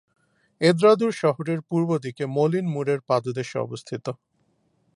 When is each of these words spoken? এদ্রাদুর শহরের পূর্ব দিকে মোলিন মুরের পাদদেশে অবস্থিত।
এদ্রাদুর 0.61 1.13
শহরের 1.13 1.59
পূর্ব 1.69 1.89
দিকে 1.97 2.23
মোলিন 2.27 2.65
মুরের 2.65 2.99
পাদদেশে 3.09 3.57
অবস্থিত। 3.59 4.05